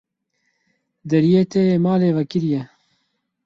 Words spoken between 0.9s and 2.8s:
Deriyê te yê malê vekirî ye.